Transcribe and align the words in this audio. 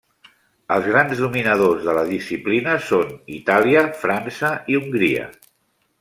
Els 0.75 0.85
grans 0.91 1.19
dominadors 1.25 1.83
de 1.89 1.93
la 1.97 2.05
disciplina 2.07 2.73
són 2.87 3.13
Itàlia, 3.39 3.83
França 4.05 4.51
i 4.73 4.79
Hongria. 4.81 5.29